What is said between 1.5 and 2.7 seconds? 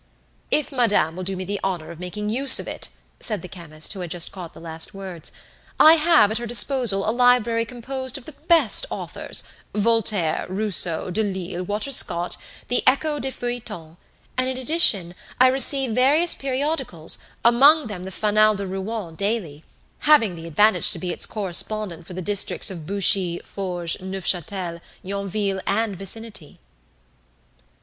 honour of making use of